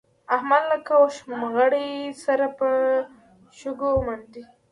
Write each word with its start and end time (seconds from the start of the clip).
احمد 0.35 0.63
لکه 0.71 0.93
اوښمرغی 1.01 1.89
سر 2.23 2.41
په 2.57 2.69
شګو 3.59 3.89
منډي. 4.05 4.43